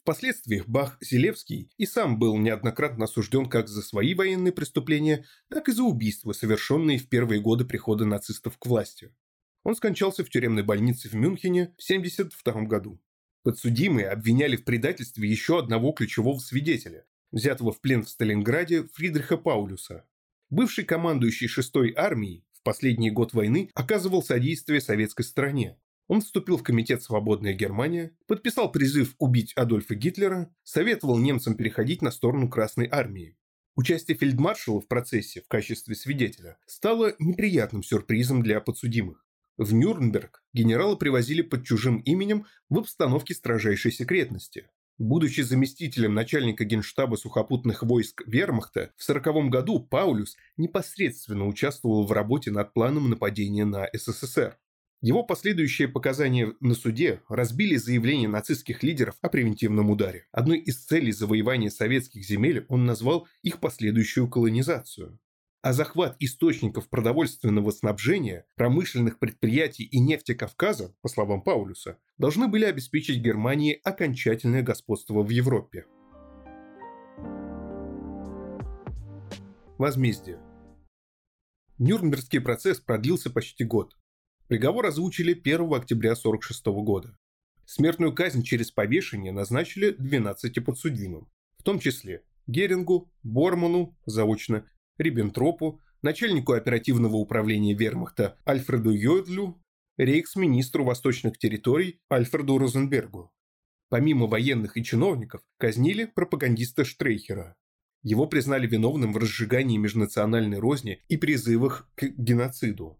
Впоследствии 0.00 0.62
Бах-Зелевский 0.66 1.70
и 1.76 1.86
сам 1.86 2.18
был 2.18 2.36
неоднократно 2.38 3.04
осужден 3.04 3.46
как 3.46 3.68
за 3.68 3.82
свои 3.82 4.14
военные 4.14 4.52
преступления, 4.52 5.24
так 5.48 5.68
и 5.68 5.72
за 5.72 5.82
убийства, 5.82 6.32
совершенные 6.32 6.98
в 6.98 7.08
первые 7.08 7.40
годы 7.40 7.64
прихода 7.64 8.06
нацистов 8.06 8.58
к 8.58 8.66
власти. 8.66 9.14
Он 9.62 9.76
скончался 9.76 10.24
в 10.24 10.30
тюремной 10.30 10.62
больнице 10.62 11.08
в 11.08 11.14
Мюнхене 11.14 11.74
в 11.78 11.84
1972 11.84 12.62
году. 12.64 13.00
Подсудимые 13.44 14.08
обвиняли 14.08 14.56
в 14.56 14.64
предательстве 14.64 15.28
еще 15.28 15.58
одного 15.58 15.92
ключевого 15.92 16.38
свидетеля, 16.38 17.04
взятого 17.30 17.72
в 17.72 17.80
плен 17.82 18.02
в 18.02 18.08
Сталинграде 18.08 18.84
Фридриха 18.94 19.36
Паулюса. 19.36 20.06
Бывший 20.48 20.84
командующий 20.84 21.46
6-й 21.46 21.92
армией 21.94 22.46
в 22.54 22.62
последний 22.62 23.10
год 23.10 23.34
войны 23.34 23.70
оказывал 23.74 24.22
содействие 24.22 24.80
советской 24.80 25.24
стороне. 25.24 25.78
Он 26.06 26.22
вступил 26.22 26.56
в 26.56 26.62
Комитет 26.62 27.02
«Свободная 27.02 27.52
Германия», 27.52 28.16
подписал 28.26 28.72
призыв 28.72 29.14
убить 29.18 29.52
Адольфа 29.56 29.94
Гитлера, 29.94 30.50
советовал 30.62 31.18
немцам 31.18 31.54
переходить 31.54 32.00
на 32.00 32.12
сторону 32.12 32.48
Красной 32.48 32.88
армии. 32.90 33.36
Участие 33.76 34.16
фельдмаршала 34.16 34.80
в 34.80 34.88
процессе 34.88 35.42
в 35.42 35.48
качестве 35.48 35.94
свидетеля 35.94 36.56
стало 36.66 37.14
неприятным 37.18 37.82
сюрпризом 37.82 38.42
для 38.42 38.60
подсудимых. 38.60 39.23
В 39.56 39.72
Нюрнберг 39.72 40.42
генерала 40.52 40.96
привозили 40.96 41.40
под 41.40 41.64
чужим 41.64 41.98
именем 41.98 42.46
в 42.68 42.78
обстановке 42.78 43.34
строжайшей 43.34 43.92
секретности. 43.92 44.68
Будучи 44.98 45.42
заместителем 45.42 46.12
начальника 46.12 46.64
генштаба 46.64 47.14
сухопутных 47.14 47.84
войск 47.84 48.22
Вермахта, 48.26 48.92
в 48.96 49.08
1940 49.08 49.50
году 49.50 49.78
Паулюс 49.80 50.36
непосредственно 50.56 51.46
участвовал 51.46 52.04
в 52.04 52.10
работе 52.10 52.50
над 52.50 52.72
планом 52.72 53.10
нападения 53.10 53.64
на 53.64 53.88
СССР. 53.92 54.58
Его 55.00 55.22
последующие 55.22 55.86
показания 55.86 56.54
на 56.60 56.74
суде 56.74 57.20
разбили 57.28 57.76
заявление 57.76 58.28
нацистских 58.28 58.82
лидеров 58.82 59.16
о 59.20 59.28
превентивном 59.28 59.90
ударе. 59.90 60.26
Одной 60.32 60.58
из 60.58 60.84
целей 60.84 61.12
завоевания 61.12 61.70
советских 61.70 62.24
земель 62.24 62.64
он 62.68 62.86
назвал 62.86 63.28
их 63.42 63.60
последующую 63.60 64.28
колонизацию 64.28 65.18
а 65.64 65.72
захват 65.72 66.14
источников 66.20 66.90
продовольственного 66.90 67.70
снабжения, 67.70 68.44
промышленных 68.54 69.18
предприятий 69.18 69.84
и 69.84 69.98
нефти 69.98 70.34
Кавказа, 70.34 70.94
по 71.00 71.08
словам 71.08 71.40
Паулюса, 71.40 71.96
должны 72.18 72.48
были 72.48 72.66
обеспечить 72.66 73.22
Германии 73.22 73.80
окончательное 73.82 74.62
господство 74.62 75.22
в 75.22 75.30
Европе. 75.30 75.86
Возмездие. 79.78 80.38
Нюрнбергский 81.78 82.42
процесс 82.42 82.78
продлился 82.78 83.30
почти 83.30 83.64
год. 83.64 83.96
Приговор 84.48 84.84
озвучили 84.84 85.32
1 85.32 85.72
октября 85.72 86.10
1946 86.10 86.66
года. 86.84 87.16
Смертную 87.64 88.14
казнь 88.14 88.42
через 88.42 88.70
повешение 88.70 89.32
назначили 89.32 89.92
12 89.92 90.62
подсудимым, 90.62 91.26
в 91.56 91.62
том 91.62 91.78
числе 91.78 92.22
Герингу, 92.46 93.10
Борману, 93.22 93.96
заочно, 94.04 94.68
Риббентропу, 94.98 95.80
начальнику 96.02 96.52
оперативного 96.52 97.16
управления 97.16 97.74
вермахта 97.74 98.38
Альфреду 98.46 98.90
Йодлю, 98.90 99.60
рейхсминистру 99.96 100.84
восточных 100.84 101.38
территорий 101.38 102.00
Альфреду 102.12 102.58
Розенбергу. 102.58 103.32
Помимо 103.88 104.26
военных 104.26 104.76
и 104.76 104.84
чиновников, 104.84 105.42
казнили 105.58 106.04
пропагандиста 106.04 106.84
Штрейхера. 106.84 107.56
Его 108.02 108.26
признали 108.26 108.66
виновным 108.66 109.12
в 109.12 109.16
разжигании 109.16 109.78
межнациональной 109.78 110.58
розни 110.58 111.02
и 111.08 111.16
призывах 111.16 111.88
к 111.94 112.04
геноциду. 112.04 112.98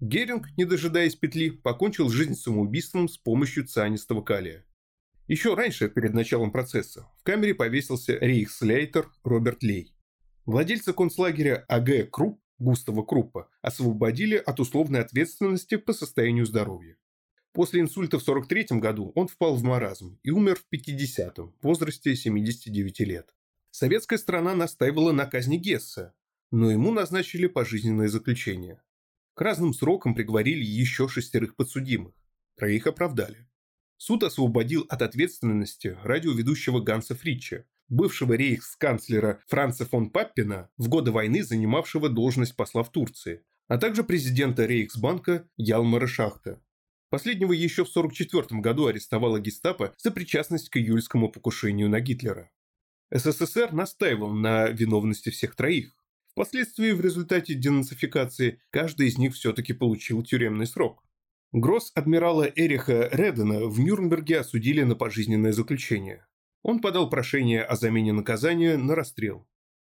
Геринг, 0.00 0.48
не 0.56 0.64
дожидаясь 0.64 1.16
петли, 1.16 1.50
покончил 1.50 2.10
жизнь 2.10 2.34
самоубийством 2.34 3.08
с 3.08 3.16
помощью 3.16 3.66
цианистого 3.66 4.22
калия. 4.22 4.64
Еще 5.26 5.54
раньше, 5.54 5.88
перед 5.88 6.14
началом 6.14 6.52
процесса, 6.52 7.08
в 7.18 7.22
камере 7.22 7.54
повесился 7.54 8.16
рейхслейтер 8.18 9.10
Роберт 9.24 9.62
Лей. 9.62 9.95
Владельца 10.46 10.92
концлагеря 10.92 11.64
А.Г. 11.66 12.04
Круп, 12.04 12.40
Густава 12.60 13.02
Круппа, 13.02 13.48
освободили 13.62 14.36
от 14.36 14.60
условной 14.60 15.00
ответственности 15.00 15.76
по 15.76 15.92
состоянию 15.92 16.46
здоровья. 16.46 16.96
После 17.52 17.80
инсульта 17.80 18.20
в 18.20 18.22
43 18.22 18.78
году 18.78 19.10
он 19.16 19.26
впал 19.26 19.56
в 19.56 19.64
маразм 19.64 20.20
и 20.22 20.30
умер 20.30 20.56
в 20.60 20.72
50-м, 20.72 21.52
в 21.60 21.64
возрасте 21.64 22.14
79 22.14 23.00
лет. 23.00 23.34
Советская 23.72 24.20
страна 24.20 24.54
настаивала 24.54 25.10
на 25.10 25.26
казни 25.26 25.56
Гесса, 25.56 26.14
но 26.52 26.70
ему 26.70 26.92
назначили 26.92 27.48
пожизненное 27.48 28.08
заключение. 28.08 28.80
К 29.34 29.40
разным 29.40 29.74
срокам 29.74 30.14
приговорили 30.14 30.64
еще 30.64 31.08
шестерых 31.08 31.56
подсудимых. 31.56 32.14
Троих 32.54 32.86
оправдали. 32.86 33.48
Суд 33.96 34.22
освободил 34.22 34.86
от 34.88 35.02
ответственности 35.02 35.98
радиоведущего 36.04 36.78
Ганса 36.78 37.16
Фрича, 37.16 37.64
бывшего 37.88 38.34
рейхсканцлера 38.34 39.40
Франца 39.46 39.86
фон 39.86 40.10
Паппина, 40.10 40.70
в 40.76 40.88
годы 40.88 41.12
войны 41.12 41.42
занимавшего 41.42 42.08
должность 42.08 42.56
посла 42.56 42.82
в 42.82 42.90
Турции, 42.90 43.42
а 43.68 43.78
также 43.78 44.04
президента 44.04 44.66
Рейхсбанка 44.66 45.48
Ялмара 45.56 46.06
Шахта. 46.06 46.62
Последнего 47.08 47.52
еще 47.52 47.84
в 47.84 47.90
1944 47.90 48.60
году 48.60 48.86
арестовала 48.86 49.38
гестапо 49.38 49.94
за 49.96 50.10
причастность 50.10 50.68
к 50.68 50.76
июльскому 50.76 51.30
покушению 51.30 51.88
на 51.88 52.00
Гитлера. 52.00 52.50
СССР 53.10 53.72
настаивал 53.72 54.32
на 54.32 54.68
виновности 54.68 55.30
всех 55.30 55.54
троих. 55.54 55.94
Впоследствии 56.32 56.90
в 56.90 57.00
результате 57.00 57.54
денацификации 57.54 58.60
каждый 58.70 59.08
из 59.08 59.18
них 59.18 59.34
все-таки 59.34 59.72
получил 59.72 60.22
тюремный 60.22 60.66
срок. 60.66 61.04
Гросс-адмирала 61.52 62.42
Эриха 62.42 63.08
Редена 63.12 63.66
в 63.66 63.78
Нюрнберге 63.78 64.40
осудили 64.40 64.82
на 64.82 64.96
пожизненное 64.96 65.52
заключение. 65.52 66.26
Он 66.68 66.80
подал 66.80 67.08
прошение 67.08 67.62
о 67.62 67.76
замене 67.76 68.12
наказания 68.12 68.76
на 68.76 68.96
расстрел. 68.96 69.46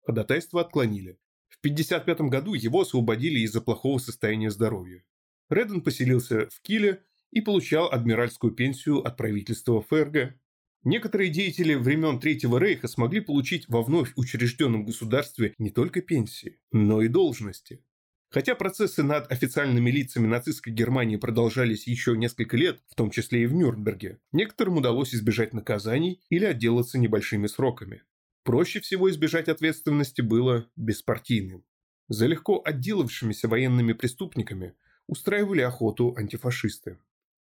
Ходатайство 0.03 0.61
отклонили. 0.61 1.19
В 1.49 1.57
1955 1.59 2.29
году 2.29 2.53
его 2.53 2.79
освободили 2.79 3.39
из-за 3.39 3.59
плохого 3.59 3.97
состояния 3.97 4.49
здоровья. 4.49 5.03
Реден 5.49 5.81
поселился 5.81 6.47
в 6.49 6.61
Киле 6.61 7.03
и 7.29 7.41
получал 7.41 7.91
адмиральскую 7.91 8.53
пенсию 8.53 9.05
от 9.05 9.17
правительства 9.17 9.81
ФРГ. 9.81 10.39
Некоторые 10.85 11.29
деятели 11.29 11.73
времен 11.73 12.21
Третьего 12.21 12.57
Рейха 12.57 12.87
смогли 12.87 13.19
получить 13.19 13.67
во 13.67 13.83
вновь 13.83 14.13
учрежденном 14.15 14.85
государстве 14.85 15.53
не 15.57 15.71
только 15.71 16.01
пенсии, 16.01 16.61
но 16.71 17.01
и 17.01 17.09
должности. 17.09 17.83
Хотя 18.31 18.55
процессы 18.55 19.03
над 19.03 19.29
официальными 19.29 19.91
лицами 19.91 20.25
нацистской 20.25 20.71
Германии 20.71 21.17
продолжались 21.17 21.85
еще 21.85 22.15
несколько 22.17 22.55
лет, 22.55 22.79
в 22.87 22.95
том 22.95 23.11
числе 23.11 23.43
и 23.43 23.45
в 23.45 23.53
Нюрнберге, 23.53 24.19
некоторым 24.31 24.77
удалось 24.77 25.13
избежать 25.13 25.53
наказаний 25.53 26.21
или 26.29 26.45
отделаться 26.45 26.97
небольшими 26.97 27.47
сроками. 27.47 28.03
Проще 28.43 28.79
всего 28.79 29.11
избежать 29.11 29.49
ответственности 29.49 30.21
было 30.21 30.65
беспартийным. 30.77 31.65
За 32.07 32.25
легко 32.25 32.61
отделавшимися 32.63 33.49
военными 33.49 33.91
преступниками 33.91 34.75
устраивали 35.07 35.61
охоту 35.61 36.15
антифашисты. 36.17 36.97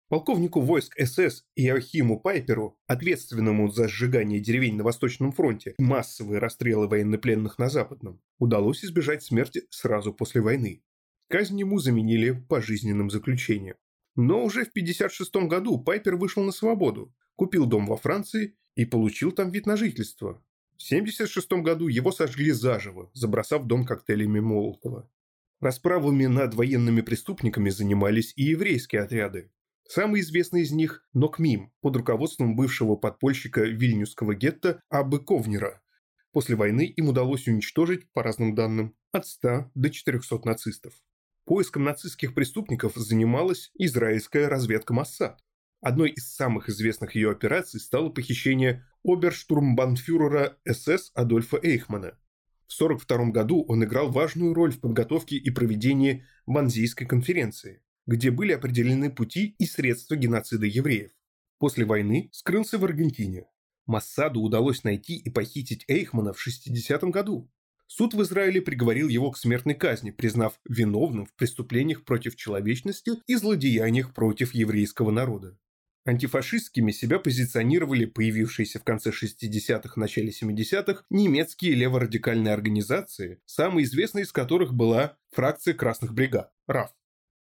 Полковнику 0.09 0.61
войск 0.61 0.95
СС 0.97 1.43
Иохиму 1.57 2.17
Пайперу, 2.17 2.79
ответственному 2.87 3.69
за 3.69 3.89
сжигание 3.89 4.39
деревень 4.39 4.77
на 4.77 4.85
Восточном 4.85 5.33
фронте 5.33 5.75
и 5.77 5.81
массовые 5.83 6.39
расстрелы 6.39 6.87
военнопленных 6.87 7.59
на 7.59 7.67
Западном, 7.67 8.21
удалось 8.39 8.85
избежать 8.85 9.21
смерти 9.21 9.63
сразу 9.69 10.13
после 10.13 10.39
войны. 10.39 10.81
Казнь 11.27 11.59
ему 11.59 11.79
заменили 11.79 12.31
пожизненным 12.31 13.09
заключением. 13.09 13.75
Но 14.15 14.45
уже 14.45 14.63
в 14.63 14.69
1956 14.69 15.49
году 15.49 15.77
Пайпер 15.77 16.15
вышел 16.15 16.41
на 16.41 16.53
свободу, 16.53 17.13
купил 17.35 17.65
дом 17.65 17.85
во 17.85 17.97
Франции 17.97 18.55
и 18.75 18.85
получил 18.85 19.33
там 19.33 19.51
вид 19.51 19.65
на 19.65 19.75
жительство. 19.75 20.41
В 20.77 20.85
1976 20.87 21.51
году 21.63 21.89
его 21.89 22.13
сожгли 22.13 22.51
заживо, 22.51 23.11
забросав 23.13 23.65
дом 23.65 23.85
коктейлями 23.85 24.39
Молотова. 24.39 25.11
Расправами 25.59 26.27
над 26.27 26.53
военными 26.53 27.01
преступниками 27.01 27.71
занимались 27.71 28.31
и 28.37 28.43
еврейские 28.43 29.01
отряды. 29.01 29.51
Самый 29.89 30.19
известный 30.19 30.63
из 30.63 30.71
них– 30.71 31.07
Нокмим, 31.13 31.71
под 31.79 31.95
руководством 31.95 32.57
бывшего 32.57 32.97
подпольщика 32.97 33.61
вильнюсского 33.61 34.35
гетто 34.35 34.81
Абы 34.89 35.19
Ковнера. 35.19 35.81
После 36.33 36.57
войны 36.57 36.85
им 36.85 37.07
удалось 37.07 37.47
уничтожить, 37.47 38.11
по 38.11 38.21
разным 38.21 38.53
данным, 38.53 38.95
от 39.13 39.25
100 39.25 39.71
до 39.73 39.89
400 39.89 40.41
нацистов. 40.43 40.93
Поиском 41.45 41.85
нацистских 41.85 42.33
преступников 42.33 42.95
занималась 42.95 43.71
израильская 43.75 44.49
разведка 44.49 44.93
Моссад. 44.93 45.39
Одной 45.79 46.09
из 46.09 46.33
самых 46.35 46.67
известных 46.67 47.15
ее 47.15 47.31
операций 47.31 47.79
стало 47.79 48.09
похищение 48.09 48.85
оберштурмбанфюрера 49.05 50.57
СС 50.67 51.11
Адольфа 51.13 51.59
Эйхмана. 51.63 52.19
В 52.67 52.75
1942 52.75 53.31
году 53.31 53.63
он 53.65 53.85
играл 53.85 54.11
важную 54.11 54.53
роль 54.53 54.73
в 54.73 54.81
подготовке 54.81 55.37
и 55.37 55.49
проведении 55.49 56.25
Ванзийской 56.45 57.07
конференции 57.07 57.81
где 58.07 58.31
были 58.31 58.53
определены 58.53 59.11
пути 59.11 59.55
и 59.59 59.65
средства 59.65 60.15
геноцида 60.15 60.65
евреев. 60.65 61.11
После 61.59 61.85
войны 61.85 62.29
скрылся 62.31 62.77
в 62.77 62.85
Аргентине. 62.85 63.45
Массаду 63.85 64.41
удалось 64.41 64.83
найти 64.83 65.15
и 65.17 65.29
похитить 65.29 65.85
Эйхмана 65.87 66.33
в 66.33 66.45
60-м 66.45 67.11
году. 67.11 67.51
Суд 67.87 68.13
в 68.13 68.21
Израиле 68.23 68.61
приговорил 68.61 69.07
его 69.07 69.31
к 69.31 69.37
смертной 69.37 69.75
казни, 69.75 70.11
признав 70.11 70.59
виновным 70.67 71.25
в 71.25 71.33
преступлениях 71.35 72.03
против 72.03 72.35
человечности 72.35 73.11
и 73.27 73.35
злодеяниях 73.35 74.13
против 74.13 74.53
еврейского 74.53 75.11
народа. 75.11 75.57
Антифашистскими 76.05 76.91
себя 76.91 77.19
позиционировали 77.19 78.05
появившиеся 78.05 78.79
в 78.79 78.83
конце 78.83 79.11
60-х– 79.11 79.93
начале 79.99 80.31
70-х 80.31 81.03
немецкие 81.09 81.75
леворадикальные 81.75 82.53
организации, 82.53 83.41
самой 83.45 83.83
известной 83.83 84.21
из 84.21 84.31
которых 84.31 84.73
была 84.73 85.17
фракция 85.31 85.73
Красных 85.73 86.13
бригад– 86.13 86.51
РАФ. 86.67 86.96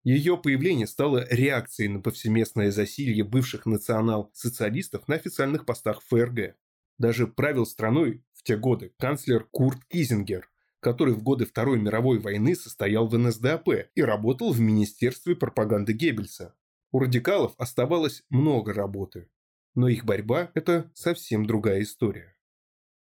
Ее 0.05 0.37
появление 0.37 0.85
стало 0.85 1.25
реакцией 1.31 1.89
на 1.89 1.99
повсеместное 1.99 2.69
засилье 2.69 3.23
бывших 3.23 3.65
национал-социалистов 3.65 5.07
на 5.07 5.15
официальных 5.15 5.65
постах 5.65 6.03
ФРГ. 6.03 6.55
Даже 6.99 7.25
правил 7.25 7.65
страной 7.65 8.23
в 8.33 8.43
те 8.43 8.55
годы 8.55 8.93
канцлер 8.99 9.45
Курт 9.49 9.83
Кизингер, 9.85 10.47
который 10.79 11.15
в 11.15 11.23
годы 11.23 11.47
Второй 11.47 11.79
мировой 11.79 12.19
войны 12.19 12.55
состоял 12.55 13.07
в 13.07 13.17
НСДАП 13.17 13.67
и 13.95 14.01
работал 14.03 14.53
в 14.53 14.59
Министерстве 14.59 15.35
пропаганды 15.35 15.93
Геббельса. 15.93 16.53
У 16.91 16.99
радикалов 16.99 17.55
оставалось 17.57 18.23
много 18.29 18.75
работы, 18.75 19.27
но 19.73 19.87
их 19.87 20.05
борьба– 20.05 20.51
это 20.53 20.91
совсем 20.93 21.47
другая 21.47 21.81
история. 21.81 22.37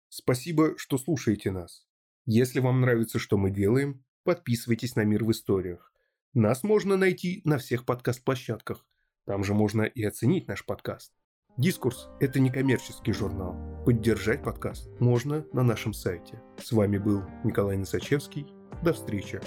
Спасибо, 0.09 0.77
что 0.77 0.97
слушаете 0.97 1.51
нас. 1.51 1.87
Если 2.25 2.59
вам 2.59 2.81
нравится, 2.81 3.17
что 3.17 3.37
мы 3.37 3.49
делаем, 3.49 4.03
подписывайтесь 4.25 4.97
на 4.97 5.05
«Мир 5.05 5.23
в 5.23 5.31
историях». 5.31 5.90
Нас 6.33 6.63
можно 6.63 6.95
найти 6.95 7.41
на 7.43 7.57
всех 7.57 7.85
подкаст-площадках. 7.85 8.85
Там 9.25 9.43
же 9.43 9.53
можно 9.53 9.81
и 9.81 10.01
оценить 10.03 10.47
наш 10.47 10.65
подкаст. 10.65 11.11
Дискурс– 11.57 12.07
это 12.21 12.39
не 12.39 12.49
коммерческий 12.49 13.11
журнал. 13.11 13.83
Поддержать 13.83 14.41
подкаст 14.41 14.89
можно 15.01 15.45
на 15.51 15.63
нашем 15.63 15.93
сайте. 15.93 16.41
С 16.57 16.71
вами 16.71 16.99
был 16.99 17.23
Николай 17.43 17.75
Носачевский. 17.75 18.47
До 18.81 18.93
встречи. 18.93 19.41